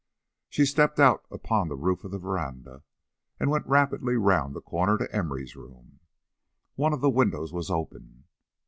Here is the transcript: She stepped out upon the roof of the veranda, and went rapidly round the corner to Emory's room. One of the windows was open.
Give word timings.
She 0.49 0.65
stepped 0.65 0.99
out 0.99 1.27
upon 1.29 1.67
the 1.67 1.75
roof 1.75 2.03
of 2.03 2.09
the 2.09 2.17
veranda, 2.17 2.81
and 3.39 3.51
went 3.51 3.67
rapidly 3.67 4.15
round 4.15 4.55
the 4.55 4.59
corner 4.61 4.97
to 4.97 5.15
Emory's 5.15 5.55
room. 5.55 5.99
One 6.73 6.91
of 6.91 7.01
the 7.01 7.09
windows 7.11 7.53
was 7.53 7.69
open. 7.69 8.23